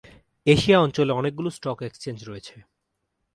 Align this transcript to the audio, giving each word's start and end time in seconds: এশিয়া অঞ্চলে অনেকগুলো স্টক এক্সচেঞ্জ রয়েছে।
এশিয়া 0.47 0.77
অঞ্চলে 0.79 1.11
অনেকগুলো 1.13 1.49
স্টক 1.49 1.79
এক্সচেঞ্জ 1.81 2.19
রয়েছে। 2.23 2.55